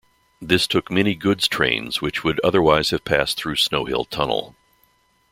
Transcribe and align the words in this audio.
This 0.41 0.65
took 0.65 0.89
many 0.89 1.13
goods 1.13 1.47
trains 1.47 2.01
which 2.01 2.23
would 2.23 2.39
otherwise 2.43 2.89
have 2.89 3.05
passed 3.05 3.37
through 3.37 3.57
Snow 3.57 3.85
Hill 3.85 4.05
tunnel. 4.05 4.55